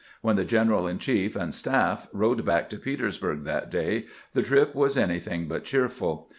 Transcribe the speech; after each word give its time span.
When 0.23 0.35
the 0.35 0.43
general 0.45 0.87
in 0.87 0.97
chief 0.97 1.35
and 1.35 1.53
staff 1.53 2.07
rode 2.11 2.43
back 2.43 2.71
to 2.71 2.77
Petersburg 2.79 3.43
that 3.43 3.69
day, 3.69 4.07
the 4.33 4.41
trip 4.41 4.73
was 4.73 4.97
anything 4.97 5.47
but 5.47 5.63
cheerful. 5.63 6.27